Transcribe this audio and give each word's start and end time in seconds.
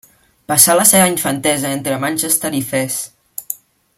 Passà 0.51 0.75
la 0.79 0.85
seva 0.91 1.05
infantesa 1.11 1.73
entre 1.77 2.01
Manchester 2.05 2.53
i 2.61 2.65
Fes. 2.71 2.99